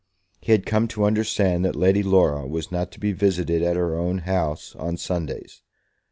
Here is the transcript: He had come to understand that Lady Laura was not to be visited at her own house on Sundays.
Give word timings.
He 0.39 0.51
had 0.51 0.65
come 0.65 0.87
to 0.87 1.03
understand 1.05 1.63
that 1.63 1.75
Lady 1.75 2.01
Laura 2.01 2.47
was 2.47 2.71
not 2.71 2.91
to 2.93 2.99
be 2.99 3.11
visited 3.13 3.61
at 3.61 3.75
her 3.75 3.95
own 3.95 4.17
house 4.25 4.75
on 4.75 4.97
Sundays. 4.97 5.61